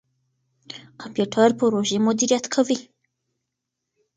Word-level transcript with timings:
کمپيوټر 1.01 1.49
پروژې 1.59 1.97
مديريت 2.05 2.45
کوي. 2.53 2.77